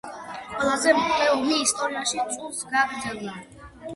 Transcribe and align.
ყველაზე 0.53 0.93
მოკლე 0.99 1.27
ომი 1.33 1.59
ისტორიაში 1.65 2.25
წუთს 2.31 2.65
გაგრძელდა. 2.71 3.37